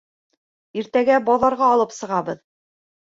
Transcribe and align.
Иртәгә 0.79 1.17
баҙарға 1.27 1.67
алып 1.73 1.93
сығабыҙ. 1.97 2.41